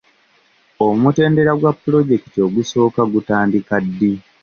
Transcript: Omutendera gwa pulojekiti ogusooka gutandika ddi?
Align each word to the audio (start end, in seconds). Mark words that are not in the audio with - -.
Omutendera 0.87 1.51
gwa 1.59 1.71
pulojekiti 1.81 2.37
ogusooka 2.47 3.01
gutandika 3.13 3.75
ddi? 3.85 4.13